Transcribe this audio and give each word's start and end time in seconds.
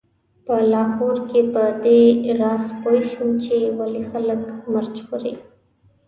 په 0.45 0.55
لاهور 0.73 1.15
کې 1.29 1.41
په 1.53 1.63
دې 1.83 2.01
راز 2.39 2.65
پوی 2.81 2.99
شوم 3.11 3.29
چې 3.43 3.55
ولې 3.79 4.01
خلک 4.11 4.41
مرچ 4.71 4.95
خوري. 5.05 5.33